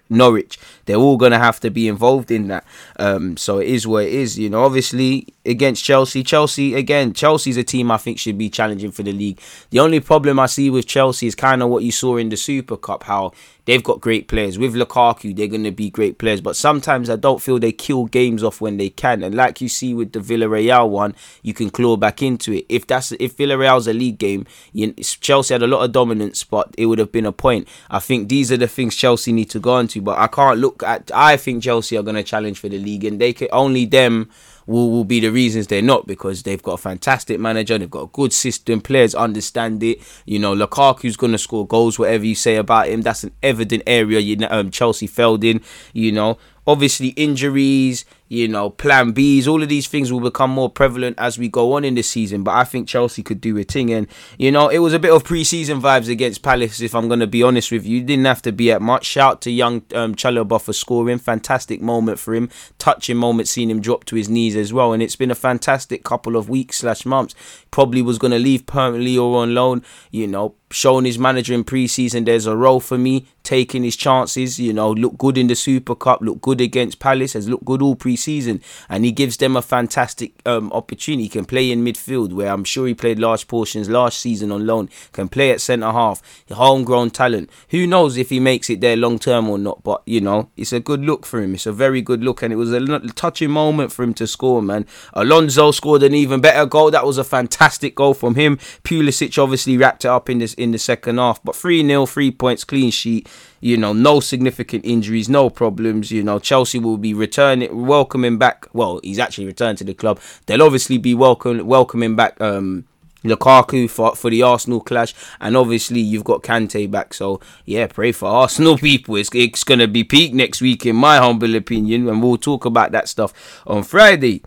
[0.10, 0.58] Norwich.
[0.86, 2.66] They're all going to have to be involved in that.
[2.98, 4.40] Um, so it is what it is.
[4.40, 8.92] You know, obviously against Chelsea, Chelsea again, Chelsea's a team I think should be challenging
[8.92, 9.40] for the league.
[9.70, 12.38] The only problem I see with Chelsea is kind of what you saw in the
[12.38, 13.32] Super Cup, how
[13.66, 14.58] they've got great players.
[14.58, 16.42] With Lukaku, they're going to be great players.
[16.42, 19.24] But sometimes I don't feel they kill games off when they can.
[19.24, 22.66] And like you see with the Villarreal one, you can claw back into it.
[22.68, 26.74] If that's if Villarreal's a league game, you, Chelsea had a lot of dominance, but
[26.78, 27.68] it would have been a point.
[27.90, 30.02] I think these are the things Chelsea need to go into.
[30.02, 31.12] But I can't look at.
[31.14, 34.30] I think Chelsea are going to challenge for the league, and they can only them
[34.70, 38.04] will, will be the reasons they're not because they've got a fantastic manager, they've got
[38.04, 40.00] a good system, players understand it.
[40.26, 43.02] You know, Lukaku's going to score goals, whatever you say about him.
[43.02, 45.62] That's an evident area you know, um, Chelsea failed in.
[45.94, 50.70] You know, obviously injuries, you know, plan Bs, all of these things will become more
[50.70, 52.44] prevalent as we go on in this season.
[52.44, 53.92] But I think Chelsea could do a thing.
[53.92, 57.08] And, you know, it was a bit of pre season vibes against Palace, if I'm
[57.08, 57.98] going to be honest with you.
[57.98, 59.06] You didn't have to be at much.
[59.06, 61.18] Shout to young um, Chalobah for scoring.
[61.18, 62.50] Fantastic moment for him.
[62.78, 64.94] Touching moment seeing him drop to his knees as well.
[64.94, 67.34] And it's been a fantastic couple of weeks slash months.
[67.72, 69.84] Probably was going to leave permanently or on loan.
[70.12, 74.60] You know, showing his manager in pre-season there's a role for me taking his chances
[74.60, 77.82] you know look good in the super cup look good against palace has looked good
[77.82, 81.24] all pre-season and he gives them a fantastic um, opportunity.
[81.24, 84.66] He can play in midfield where i'm sure he played large portions last season on
[84.66, 84.90] loan.
[85.12, 86.22] Can play at centre half.
[86.52, 87.50] Homegrown talent.
[87.70, 90.74] Who knows if he makes it there long term or not but you know it's
[90.74, 91.54] a good look for him.
[91.54, 94.62] It's a very good look and it was a touching moment for him to score
[94.62, 94.86] man.
[95.14, 96.92] Alonso scored an even better goal.
[96.92, 98.58] That was a fantastic goal from him.
[98.84, 101.42] Pulisic obviously wrapped it up in this in the second half.
[101.44, 103.30] But 3 0, three points, clean sheet.
[103.62, 106.12] You know, no significant injuries, no problems.
[106.12, 108.68] You know, Chelsea will be returning, welcoming back.
[108.74, 110.20] Well, he's actually returned to the club.
[110.46, 112.86] They'll obviously be welcome, welcoming back um,
[113.24, 117.14] Lukaku for for the Arsenal clash, and obviously you've got Kante back.
[117.14, 119.16] So yeah, pray for Arsenal people.
[119.16, 122.92] It's it's gonna be peak next week, in my humble opinion, and we'll talk about
[122.94, 124.44] that stuff on Friday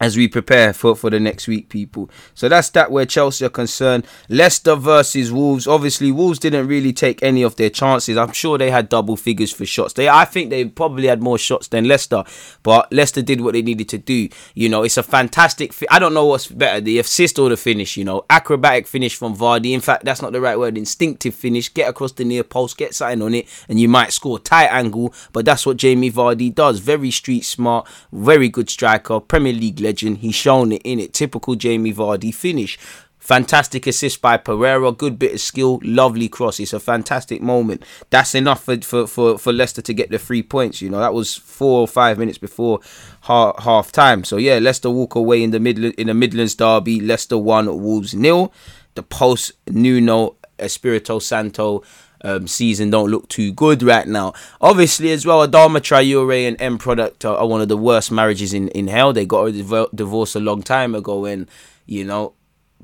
[0.00, 2.10] as we prepare for, for the next week, people.
[2.34, 4.06] So that's that where Chelsea are concerned.
[4.28, 5.66] Leicester versus Wolves.
[5.66, 8.16] Obviously, Wolves didn't really take any of their chances.
[8.16, 9.94] I'm sure they had double figures for shots.
[9.94, 12.24] They, I think they probably had more shots than Leicester,
[12.62, 14.28] but Leicester did what they needed to do.
[14.54, 15.72] You know, it's a fantastic.
[15.72, 17.96] Fi- I don't know what's better, the assist or the finish.
[17.96, 19.72] You know, acrobatic finish from Vardy.
[19.72, 20.76] In fact, that's not the right word.
[20.76, 21.72] Instinctive finish.
[21.72, 25.14] Get across the near post, get something on it, and you might score tight angle.
[25.32, 26.80] But that's what Jamie Vardy does.
[26.80, 29.93] Very street smart, very good striker, Premier League legend.
[30.00, 31.12] He's shown it in it.
[31.12, 32.78] Typical Jamie Vardy finish.
[33.24, 34.92] Fantastic assist by Pereira.
[34.92, 35.80] Good bit of skill.
[35.82, 36.60] Lovely cross.
[36.60, 37.82] It's a fantastic moment.
[38.10, 40.82] That's enough for, for, for, for Leicester to get the three points.
[40.82, 42.80] You know, that was four or five minutes before
[43.22, 44.24] half, half time.
[44.24, 47.00] So, yeah, Leicester walk away in the Midland, in the Midlands derby.
[47.00, 48.52] Leicester 1, Wolves nil.
[48.94, 51.82] The post Nuno Espirito Santo
[52.24, 54.32] um, season don't look too good right now.
[54.60, 58.52] Obviously, as well, Adama Traore and M Product are, are, one of the worst marriages
[58.52, 59.12] in, in hell.
[59.12, 61.48] They got a divorce a long time ago, and
[61.86, 62.32] you know,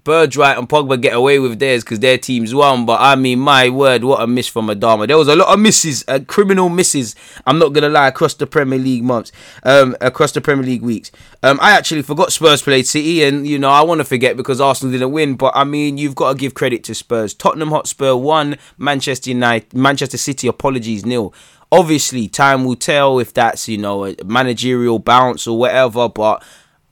[0.04, 2.86] Bergwijn and Pogba get away with theirs because their teams won.
[2.86, 5.06] But I mean, my word, what a miss from Adama.
[5.06, 7.14] There was a lot of misses, uh, criminal misses.
[7.46, 9.32] I'm not gonna lie, across the Premier League months,
[9.62, 11.10] um, across the Premier League weeks.
[11.42, 14.60] Um, I actually forgot Spurs played City, and you know I want to forget because
[14.60, 15.34] Arsenal didn't win.
[15.36, 17.34] But I mean, you've got to give credit to Spurs.
[17.34, 18.56] Tottenham Hotspur won.
[18.78, 21.34] Manchester United, Manchester City, apologies nil.
[21.72, 26.08] Obviously, time will tell if that's you know a managerial bounce or whatever.
[26.08, 26.42] But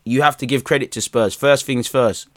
[0.04, 1.34] you have to give credit to Spurs.
[1.34, 2.28] First things first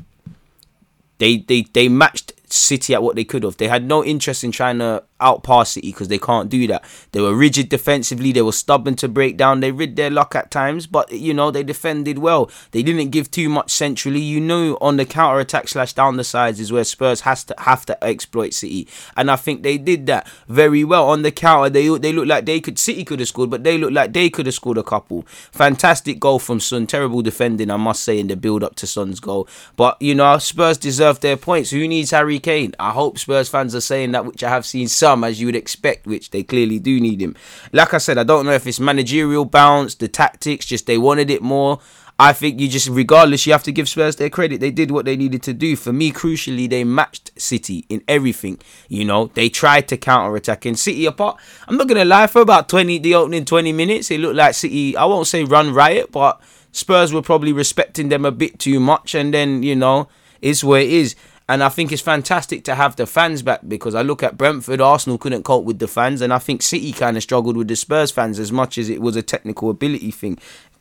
[1.22, 3.58] they they they matched City at what they could have.
[3.58, 6.84] They had no interest in trying to outpass City because they can't do that.
[7.12, 8.32] They were rigid defensively.
[8.32, 9.60] They were stubborn to break down.
[9.60, 12.50] They rid their luck at times, but you know they defended well.
[12.72, 14.20] They didn't give too much centrally.
[14.20, 17.56] You know, on the counter attack slash down the sides is where Spurs has to
[17.60, 21.70] have to exploit City, and I think they did that very well on the counter.
[21.70, 24.30] They they looked like they could City could have scored, but they looked like they
[24.30, 25.24] could have scored a couple.
[25.52, 26.88] Fantastic goal from Son.
[26.88, 29.48] Terrible defending, I must say, in the build up to Son's goal.
[29.76, 31.70] But you know, Spurs deserve their points.
[31.70, 32.74] Who needs Harry Kane?
[32.80, 35.48] I hope Spurs fans are saying that, which I have seen some some as you
[35.48, 37.36] would expect, which they clearly do need him.
[37.74, 41.30] Like I said, I don't know if it's managerial bounce, the tactics, just they wanted
[41.30, 41.80] it more.
[42.18, 44.62] I think you just, regardless, you have to give Spurs their credit.
[44.62, 45.76] They did what they needed to do.
[45.76, 48.60] For me, crucially, they matched City in everything.
[48.88, 50.66] You know, they tried to counter attack.
[50.66, 54.20] And City apart, I'm not gonna lie, for about 20, the opening 20 minutes, it
[54.20, 54.96] looked like City.
[54.96, 56.40] I won't say run riot, but
[56.72, 59.16] Spurs were probably respecting them a bit too much.
[59.16, 60.08] And then you know,
[60.42, 61.16] it's where it is.
[61.50, 64.80] And I think it's fantastic to have the fans back because I look at Brentford,
[64.80, 67.76] Arsenal couldn't cope with the fans, and I think City kind of struggled with the
[67.76, 70.38] Spurs fans as much as it was a technical ability thing.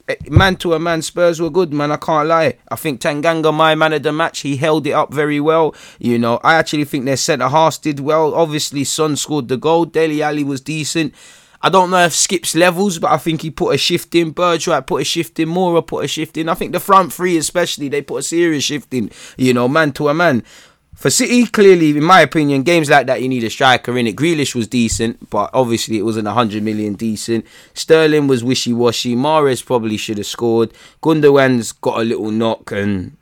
[0.09, 1.93] Eh, man to a man, Spurs were good, man.
[1.93, 2.57] I can't lie.
[2.69, 5.75] I think Tanganga, my man of the match, he held it up very well.
[5.99, 8.35] You know, I actually think their centre halves did well.
[8.35, 9.85] Obviously, Son scored the goal.
[9.85, 11.15] Dele Alli was decent.
[11.63, 14.33] I don't know if Skipp's levels, but I think he put a shift in.
[14.33, 15.49] Bergwijn put a shift in.
[15.49, 16.49] Moura put a shift in.
[16.49, 19.11] I think the front three, especially, they put a serious shift in.
[19.37, 20.43] You know, man to a man.
[20.95, 24.17] For City, clearly, in my opinion, games like that you need a striker in it.
[24.17, 27.47] Grealish was decent, but obviously it wasn't 100 million decent.
[27.73, 29.17] Sterling was wishy washy.
[29.17, 30.73] Mahrez probably should have scored.
[31.03, 33.17] Gundogan's got a little knock and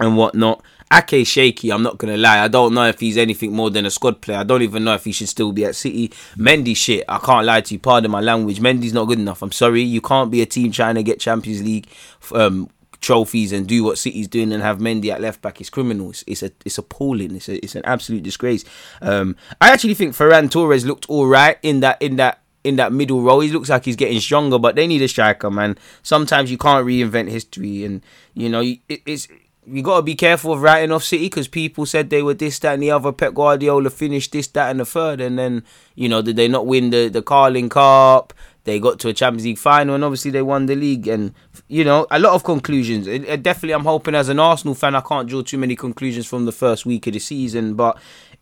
[0.00, 0.62] and whatnot.
[0.92, 2.40] Ake shaky, I'm not gonna lie.
[2.40, 4.38] I don't know if he's anything more than a squad player.
[4.38, 6.08] I don't even know if he should still be at City.
[6.36, 8.60] Mendy shit, I can't lie to you, pardon my language.
[8.60, 9.42] Mendy's not good enough.
[9.42, 9.82] I'm sorry.
[9.82, 11.88] You can't be a team trying to get Champions League
[12.32, 12.70] um,
[13.00, 16.10] trophies and do what City's doing and have Mendy at left back is criminal.
[16.10, 17.36] It's, it's a it's appalling.
[17.36, 18.64] It's a, it's an absolute disgrace.
[19.02, 22.92] Um, I actually think Ferran Torres looked all right in that in that in that
[22.92, 23.40] middle role.
[23.40, 25.78] He looks like he's getting stronger, but they need a striker, man.
[26.02, 28.02] Sometimes you can't reinvent history, and
[28.34, 29.28] you know it, it's
[29.66, 32.58] you got to be careful of writing off City because people said they were this,
[32.60, 33.12] that, and the other.
[33.12, 36.66] Pep Guardiola finished this, that, and the third, and then you know did they not
[36.66, 38.32] win the the Carling Cup?
[38.64, 41.06] They got to a Champions League final, and obviously they won the league.
[41.06, 41.32] And
[41.68, 43.06] you know, a lot of conclusions.
[43.06, 46.26] It, it definitely, I'm hoping as an Arsenal fan, I can't draw too many conclusions
[46.26, 47.96] from the first week of the season, but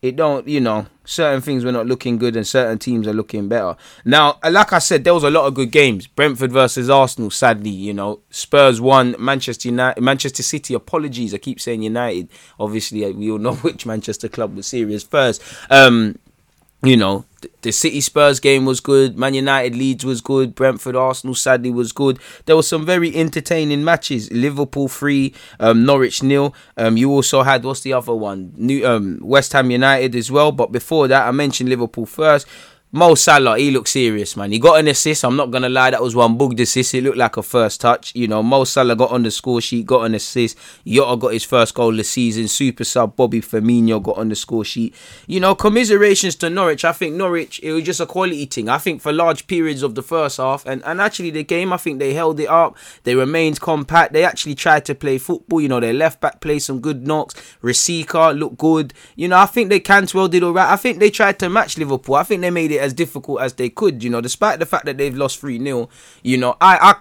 [0.05, 0.47] it don't.
[0.47, 3.75] You know, certain things were not looking good, and certain teams are looking better.
[4.03, 6.07] Now, like I said, there was a lot of good games.
[6.07, 7.31] Brentford versus Arsenal.
[7.31, 9.15] Sadly, you know, Spurs won.
[9.17, 10.73] Manchester United, Manchester City.
[10.73, 12.29] Apologies, I keep saying United.
[12.59, 15.41] Obviously, we all know which Manchester club was serious first.
[15.69, 16.19] Um,
[16.83, 17.25] you know,
[17.61, 19.17] the City Spurs game was good.
[19.17, 20.55] Man United Leeds was good.
[20.55, 22.19] Brentford Arsenal sadly was good.
[22.45, 24.31] There were some very entertaining matches.
[24.31, 26.53] Liverpool three, um, Norwich nil.
[26.77, 28.53] Um, you also had what's the other one?
[28.55, 30.51] New um, West Ham United as well.
[30.51, 32.47] But before that, I mentioned Liverpool first.
[32.95, 34.53] Mo Salah, he looked serious, man.
[34.53, 35.25] He got an assist.
[35.25, 36.93] I'm not gonna lie, that was one booked assist.
[36.93, 38.15] It looked like a first touch.
[38.15, 40.57] You know, Mo Salah got on the score sheet, got an assist.
[40.87, 42.47] Jota got his first goal the season.
[42.47, 44.95] Super sub Bobby Firmino got on the score sheet.
[45.27, 46.85] You know, commiserations to Norwich.
[46.85, 48.69] I think Norwich, it was just a quality thing.
[48.69, 51.77] I think for large periods of the first half and, and actually the game, I
[51.77, 52.77] think they held it up.
[53.03, 54.13] They remained compact.
[54.13, 55.59] They actually tried to play football.
[55.59, 57.33] You know, their left back played some good knocks.
[57.61, 58.93] Rashica looked good.
[59.17, 60.71] You know, I think they Cantwell did all right.
[60.71, 62.15] I think they tried to match Liverpool.
[62.15, 64.03] I think they made it as difficult as they could.
[64.03, 65.89] You know, despite the fact that they've lost three 0
[66.23, 66.95] You know, I I.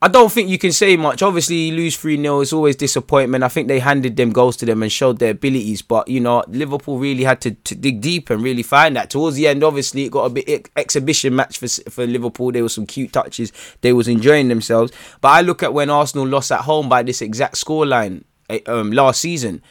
[0.00, 1.22] I don't think you can say much.
[1.22, 3.42] Obviously, lose 3 0, it's always disappointment.
[3.42, 5.82] I think they handed them goals to them and showed their abilities.
[5.82, 9.10] But, you know, Liverpool really had to, to dig deep and really find that.
[9.10, 12.52] Towards the end, obviously, it got a bit ex- exhibition match for, for Liverpool.
[12.52, 13.52] There were some cute touches.
[13.80, 14.92] They was enjoying themselves.
[15.20, 18.92] But I look at when Arsenal lost at home by this exact scoreline eh, um,
[18.92, 19.62] last season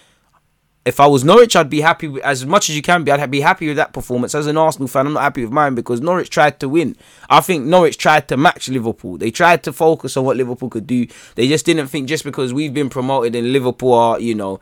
[0.88, 3.12] if I was Norwich, I'd be happy with as much as you can be.
[3.12, 4.34] I'd be happy with that performance.
[4.34, 6.96] As an Arsenal fan, I'm not happy with mine because Norwich tried to win.
[7.30, 9.18] I think Norwich tried to match Liverpool.
[9.18, 11.06] They tried to focus on what Liverpool could do.
[11.36, 14.62] They just didn't think just because we've been promoted and Liverpool are, you know,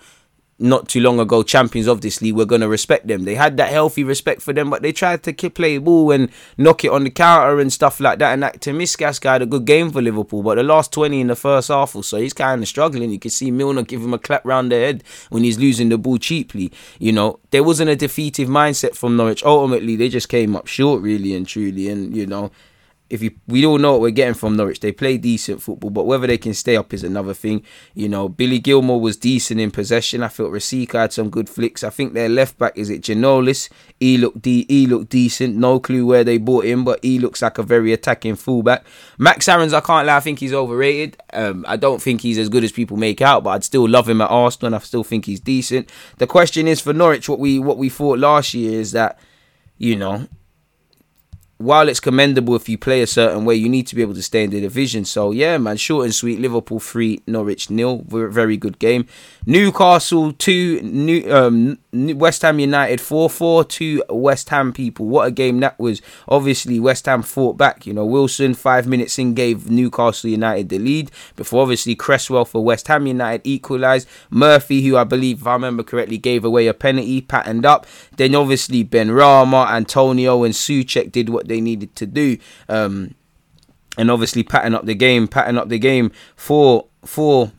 [0.58, 3.24] not too long ago champions of this league, we're going to respect them.
[3.24, 6.86] They had that healthy respect for them, but they tried to play ball and knock
[6.86, 8.34] it on the counter and stuff like that.
[8.34, 11.36] And that Tsimikas had a good game for Liverpool, but the last 20 in the
[11.36, 13.12] first half or so, he's kind of struggling.
[13.12, 15.98] You can see Milner give him a clap round the head when he's losing the
[15.98, 16.72] ball cheaply.
[17.00, 19.44] You know, there wasn't a defeative mindset from Norwich.
[19.44, 21.90] Ultimately, they just came up short, really and truly.
[21.90, 22.52] And, you know,
[23.10, 24.80] if you we all know what we're getting from Norwich.
[24.80, 27.64] They play decent football, but whether they can stay up is another thing.
[27.94, 30.24] You know, Billy Gilmour was decent in possession.
[30.24, 31.84] I felt Rashica had some good flicks.
[31.84, 33.70] I think their left back is it Giannoulis.
[34.00, 35.56] He looked de- he looked decent.
[35.56, 38.86] No clue where they bought him, but he looks like a very attacking fullback.
[39.18, 41.18] Max Aarons, I can't lie, I think he's overrated.
[41.32, 44.10] Um, I don't think he's as good as people make out, but I'd still love
[44.10, 45.92] him at Arsenal, and I still think he's decent.
[46.18, 49.20] The question is for Norwich, what we what we thought last year is that,
[49.78, 50.28] you know,
[51.66, 54.22] while it's commendable if you play a certain way, you need to be able to
[54.22, 55.04] stay in the division.
[55.04, 56.40] So yeah, man, short and sweet.
[56.40, 58.04] Liverpool three, Norwich nil.
[58.08, 59.08] Very good game.
[59.46, 65.08] Newcastle two, New um, West Ham United four four to West Ham people.
[65.08, 66.02] What a game that was.
[66.28, 67.86] Obviously, West Ham fought back.
[67.86, 72.64] You know, Wilson five minutes in gave Newcastle United the lead before obviously Cresswell for
[72.64, 74.08] West Ham United equalised.
[74.30, 77.88] Murphy, who I believe, if I remember correctly, gave away a penalty, patterned up.
[78.18, 82.38] Then obviously Benrahma, Antonio, and Soucek did what they needed to do.
[82.70, 83.16] Um,
[83.98, 87.52] and obviously pattern up the game, pattern up the game for for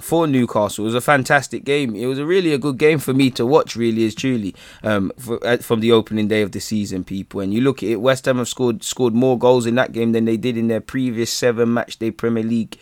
[0.00, 0.84] for Newcastle.
[0.84, 1.94] It was a fantastic game.
[1.94, 3.76] It was a really a good game for me to watch.
[3.76, 7.40] Really, is truly um, for, uh, from the opening day of the season, people.
[7.40, 10.12] And you look at it, West Ham have scored scored more goals in that game
[10.12, 12.78] than they did in their previous seven match day Premier League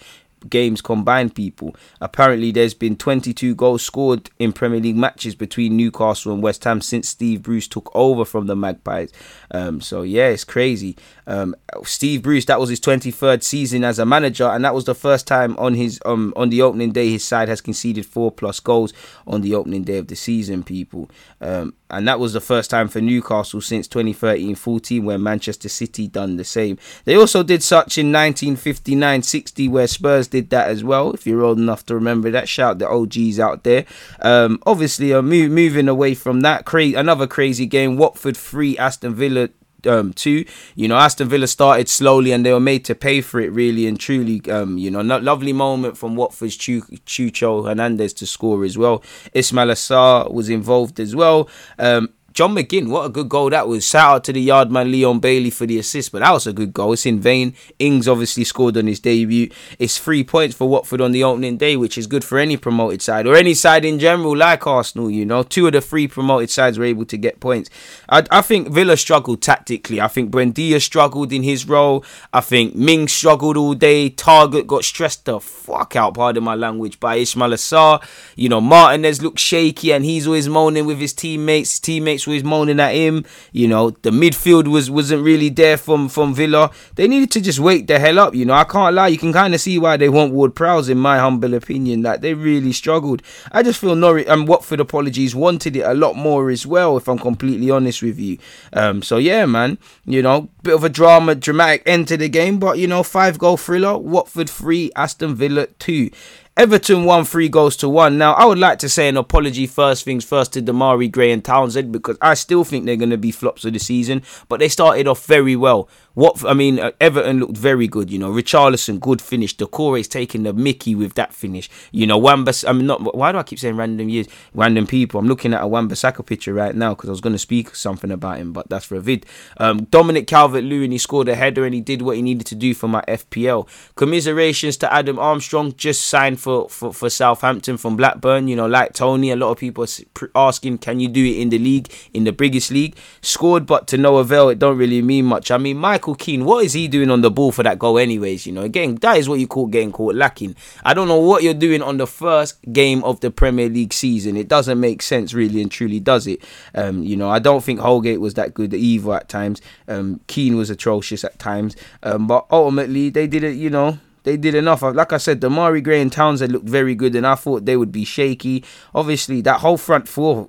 [0.49, 1.75] games combined, people.
[2.01, 6.81] Apparently, there's been 22 goals scored in Premier League matches between Newcastle and West Ham
[6.81, 9.12] since Steve Bruce took over from the Magpies.
[9.51, 10.96] Um, so, yeah, it's crazy.
[11.27, 14.94] Um, Steve Bruce, that was his 23rd season as a manager, and that was the
[14.94, 18.61] first time on his um, on the opening day his side has conceded four plus
[18.61, 18.92] goals
[19.27, 21.11] on the opening day of the season, people.
[21.40, 26.37] Um, and that was the first time for Newcastle since 2013-14 where Manchester City done
[26.37, 26.79] the same.
[27.05, 31.12] They also did such in 1959-60 where Spurs did that as well.
[31.12, 33.85] If you're old enough to remember that, shout the OGs out there.
[34.21, 37.97] Um, obviously, uh, move, moving away from that, cra- another crazy game.
[37.97, 39.49] Watford three, Aston Villa
[39.87, 40.45] um, two.
[40.75, 43.87] You know, Aston Villa started slowly and they were made to pay for it really
[43.87, 44.43] and truly.
[44.51, 49.01] Um, you know, no, lovely moment from Watford's Cucho Hernandez to score as well.
[49.35, 51.49] Ismaila Sarr was involved as well.
[51.79, 53.88] Um, John McGinn, what a good goal that was.
[53.88, 56.75] Shout out to the yardman Leon Bailey for the assist, but that was a good
[56.75, 56.92] goal.
[56.92, 57.55] It's in vain.
[57.79, 59.49] Ings obviously scored on his debut.
[59.79, 63.01] It's three points for Watford on the opening day, which is good for any promoted
[63.01, 65.11] side or any side in general, like Arsenal.
[65.11, 67.70] You know, two of the three promoted sides were able to get points.
[68.07, 70.03] I, I think Villa struggled tactically.
[70.03, 72.05] I think Buendia struggled in his role.
[72.35, 74.11] I think Ming struggled all day.
[74.11, 78.07] Targett got stressed the fuck out, pardon my language, by Ismaila Sarr.
[78.35, 81.70] You know, Martinez looked shaky and he's always moaning with his teammates.
[81.70, 83.25] His teammates was moaning at him.
[83.53, 86.71] You know, the midfield was wasn't really there from from Villa.
[86.95, 88.35] They needed to just wake the hell up.
[88.35, 89.09] You know, I can't lie.
[89.09, 92.03] You can kind of see why they want Ward Prowse, in my humble opinion.
[92.03, 93.23] Like they really struggled.
[93.53, 96.97] I just feel Norwich and Watford apologies wanted it a lot more as well.
[96.97, 98.39] If I'm completely honest with you.
[98.73, 99.03] Um.
[99.03, 99.79] So yeah, man.
[100.05, 103.39] You know, bit of a drama, dramatic end to the game, but you know, five
[103.39, 103.99] goal thriller.
[103.99, 106.11] Watford three, Aston Villa two.
[106.59, 108.16] Everton won three goals to one.
[108.16, 111.45] Now, I would like to say an apology first things first to Demarai Gray and
[111.45, 114.71] Townsend because I still think they're going to be flops of the season, but they
[114.71, 115.87] started off very well.
[116.17, 118.11] What I mean, uh, Everton looked very good.
[118.11, 119.55] You know, Richarlison, good finish.
[119.55, 121.69] Doucouré is taking the Mickey with that finish.
[121.93, 122.55] You know, Wamba.
[122.67, 123.15] I mean, not.
[123.15, 125.21] Why do I keep saying random years, random people?
[125.21, 128.11] I'm looking at a Wan-Bissaka picture right now because I was going to speak something
[128.11, 129.27] about him, but that's for a vid.
[129.59, 132.73] Um, Dominic Calvert-Lewin, he scored a header and he did what he needed to do
[132.73, 133.69] for my FPL.
[133.95, 138.49] Commiserations to Adam Armstrong, just signed for for, for Southampton from Blackburn.
[138.49, 139.87] You know, like Toney, a lot of people
[140.35, 142.97] asking, can you do it in the league, in the biggest league?
[143.21, 144.49] Scored, but to no avail.
[144.49, 145.51] It don't really mean much.
[145.51, 148.47] I mean, Michael Keane, what is he doing on the ball for that goal, anyways?
[148.47, 150.55] You know, again, that is what you call getting caught lacking.
[150.85, 154.37] I don't know what you're doing on the first game of the Premier League season.
[154.37, 156.42] It doesn't make sense, really and truly, does it?
[156.75, 159.61] Um, you know, I don't think Holgate was that good either at times.
[159.88, 161.77] Um, Keane was atrocious at times.
[162.03, 164.83] Um, but ultimately, they did it, you know, they did enough.
[164.83, 167.92] Like I said, Demarai Gray and Townsend looked very good, and I thought they would
[167.92, 168.64] be shaky.
[168.92, 170.49] Obviously, that whole front four,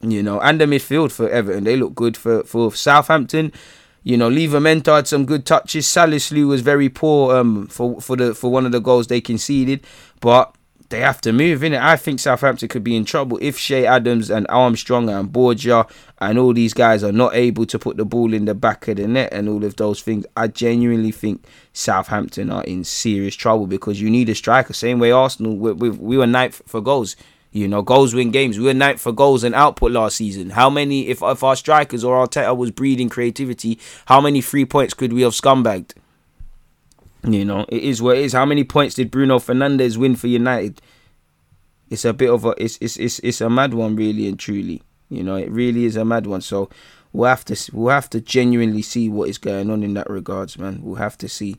[0.00, 3.52] you know, and the midfield for Everton, they look good for for Southampton.
[4.02, 5.86] You know, Livramento had some good touches.
[5.86, 9.84] Salisu was very poor um, for for the for one of the goals they conceded,
[10.20, 10.54] but
[10.88, 11.82] they have to move in it.
[11.82, 16.38] I think Southampton could be in trouble if Che Adams and Armstrong and Broja and
[16.38, 19.06] all these guys are not able to put the ball in the back of the
[19.06, 20.24] net and all of those things.
[20.36, 24.72] I genuinely think Southampton are in serious trouble because you need a striker.
[24.72, 27.16] Same way Arsenal, we, we, we were ninth for goals.
[27.50, 28.58] You know, goals win games.
[28.58, 30.50] We were ninth for goals and output last season.
[30.50, 34.92] How many, if, if our strikers or Arteta was breeding creativity, how many free points
[34.92, 35.94] could we have scumbagged?
[37.24, 38.32] You know, it is what it is.
[38.32, 40.80] How many points did Bruno Fernandes win for United?
[41.90, 44.82] It's a bit of a it's it's it's, it's a mad one, really and truly.
[45.08, 46.42] You know, it really is a mad one.
[46.42, 46.68] So
[47.12, 50.58] we'll have to we'll have to genuinely see what is going on in that regards,
[50.58, 50.80] man.
[50.82, 51.56] We'll have to see.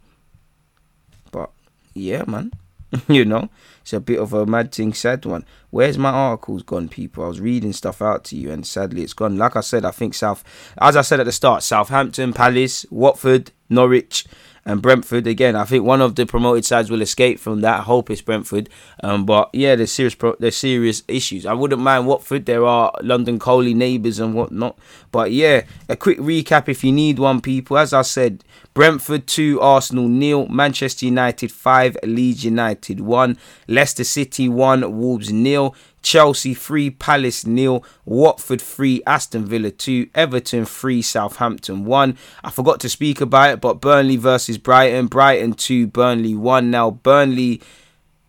[1.31, 1.49] But
[1.93, 2.51] yeah, man.
[3.07, 3.49] you know,
[3.89, 5.43] it's a bit of a mad thing, sad one.
[5.71, 7.23] Where's my articles gone, people?
[7.23, 9.35] I was reading stuff out to you, and sadly, it's gone.
[9.35, 10.43] Like I said, I think South,
[10.79, 14.25] as I said at the start, Southampton, Palace, Watford, Norwich,
[14.63, 15.55] and Brentford again.
[15.55, 17.79] I think one of the promoted sides will escape from that.
[17.79, 18.69] I hope it's Brentford.
[19.03, 21.47] Um, but yeah, there's serious pro- there's serious issues.
[21.47, 22.45] I wouldn't mind Watford.
[22.45, 24.77] There are London Colney neighbours and whatnot.
[25.11, 27.79] But yeah, a quick recap if you need one, people.
[27.79, 28.43] As I said,
[28.79, 33.37] Brentford 2, Arsenal nil, Manchester United 5, Leeds United 1,
[33.67, 40.63] Leicester City 1, Wolves nil, Chelsea 3, Palace nil, Watford 3, Aston Villa 2, Everton
[40.63, 42.17] 3, Southampton 1.
[42.41, 46.71] I forgot to speak about it, but Burnley versus Brighton, Brighton 2, Burnley 1.
[46.71, 47.61] Now, Burnley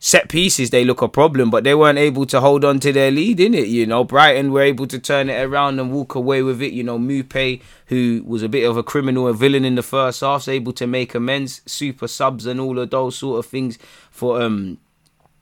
[0.03, 3.11] set pieces they look a problem, but they weren't able to hold on to their
[3.11, 3.69] lead in it.
[3.69, 6.73] You know, Brighton were able to turn it around and walk away with it.
[6.73, 10.23] You know, Maupay, who was a bit of a criminal, a villain in the first
[10.23, 13.79] half, able to make amends, super subs and all of those sort of things
[14.11, 14.79] for um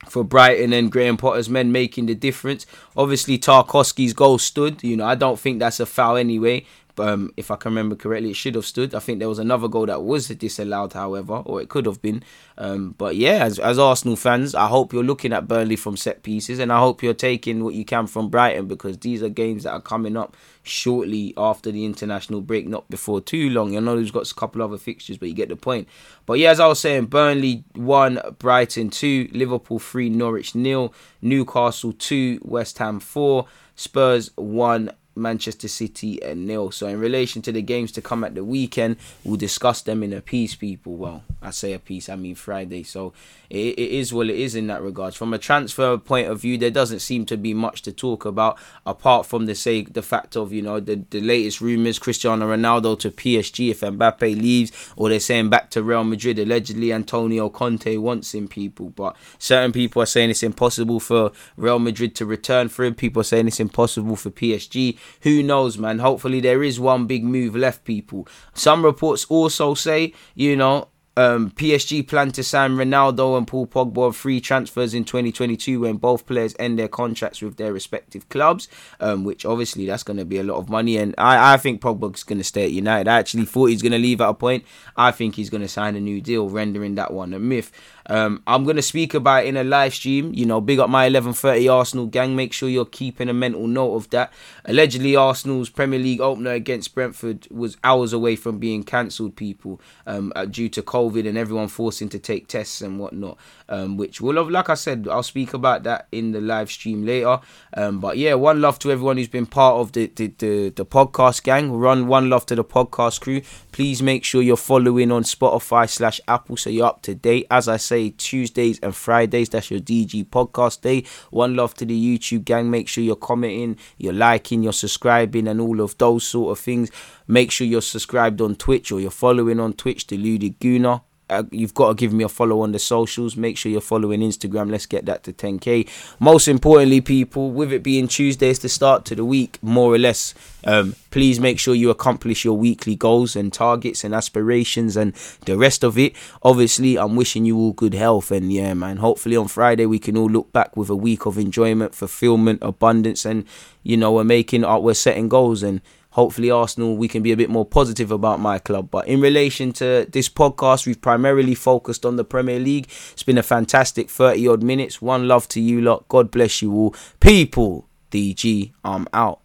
[0.09, 2.67] for Brighton and Graham Potter's men making the difference.
[2.97, 4.83] Obviously, Tarkowski's goal stood.
[4.83, 6.65] You know, I don't think that's a foul anyway.
[7.01, 8.95] Um, if I can remember correctly, it should have stood.
[8.95, 12.23] I think there was another goal that was disallowed, however, or it could have been.
[12.57, 16.23] Um, but yeah, as, as Arsenal fans, I hope you're looking at Burnley from set
[16.23, 19.65] pieces, and I hope you're taking what you can from Brighton because these are games
[19.65, 23.77] that are coming up shortly after the international break, not before too long.
[23.77, 25.89] I know he's got a couple other fixtures, but you get the point.
[26.27, 31.93] But yeah, as I was saying, Burnley one, Brighton two, Liverpool three, Norwich nil, Newcastle
[31.93, 36.71] two, West Ham four, Spurs one, Manchester City and nil.
[36.71, 40.13] So in relation to the games to come at the weekend, we'll discuss them in
[40.13, 40.97] a piece, people.
[40.97, 42.83] Well, I say a piece, I mean Friday.
[42.83, 43.13] So
[43.51, 45.17] it, it is what it is in that regards.
[45.17, 48.59] From a transfer point of view, there doesn't seem to be much to talk about
[48.87, 52.99] apart from the say the fact of you know the the latest rumors Cristiano Ronaldo
[53.01, 56.39] to PSG if Mbappe leaves, or they're saying back to Real Madrid.
[56.39, 58.49] Allegedly, Antonio Conte wants him.
[58.49, 62.95] People, but certain people are saying it's impossible for Real Madrid to return for him.
[62.95, 64.99] People are saying it's impossible for PSG.
[65.23, 65.99] Who knows, man?
[65.99, 67.85] Hopefully, there is one big move left.
[67.85, 68.27] People.
[68.55, 74.15] Some reports also say you know um, PSG plan to sign Ronaldo and Paul Pogba
[74.15, 78.69] free transfers in 2022 when both players end their contracts with their respective clubs,
[79.01, 80.97] um, which obviously that's going to be a lot of money.
[80.97, 83.09] And I, I think Pogba's going to stay at United.
[83.09, 84.65] I actually thought he's going to leave at a point.
[84.97, 87.73] I think he's going to sign a new deal, rendering that one a myth.
[88.09, 90.33] Um, I'm gonna speak about in a live stream.
[90.35, 92.35] You know, big up my 11:30 Arsenal gang.
[92.35, 94.33] Make sure you're keeping a mental note of that.
[94.65, 99.37] Allegedly, Arsenal's Premier League opener against Brentford was hours away from being cancelled.
[99.37, 103.37] People, um, uh, due to COVID and everyone forcing to take tests and whatnot.
[103.69, 107.41] Um, which will like I said, I'll speak about that in the live stream later.
[107.77, 110.87] Um, but yeah, one love to everyone who's been part of the the, the, the
[110.87, 111.73] podcast gang.
[111.73, 113.43] Run one love to the podcast crew.
[113.73, 117.47] Please make sure you're following on Spotify slash Apple so you're up to date.
[117.51, 121.05] As I say, Tuesdays and Fridays, that's your DG podcast day.
[121.31, 122.71] One love to the YouTube gang.
[122.71, 126.91] Make sure you're commenting, you're liking, you're subscribing, and all of those sort of things.
[127.27, 131.03] Make sure you're subscribed on Twitch or you're following on Twitch, Deluded Gooner.
[131.31, 133.37] Uh, you've got to give me a follow on the socials.
[133.37, 134.71] Make sure you're following Instagram.
[134.71, 135.89] Let's get that to 10k.
[136.19, 139.99] Most importantly, people, with it being Tuesday, it's the start to the week, more or
[139.99, 140.35] less.
[140.65, 145.15] Um, please make sure you accomplish your weekly goals and targets and aspirations and
[145.45, 146.15] the rest of it.
[146.43, 148.31] Obviously, I'm wishing you all good health.
[148.31, 151.39] And yeah, man, hopefully on Friday we can all look back with a week of
[151.39, 153.45] enjoyment, fulfillment, abundance, and
[153.83, 155.81] you know, we're making, uh, we're setting goals and
[156.19, 158.91] hopefully Arsenal we can be a bit more positive about my club.
[158.91, 162.89] But in relation to this podcast, we've primarily focused on the Premier League.
[163.13, 165.01] It's been a fantastic 30 odd minutes.
[165.01, 166.09] One love to you lot.
[166.09, 166.95] God bless you all.
[167.21, 169.41] People, DG, I'm out.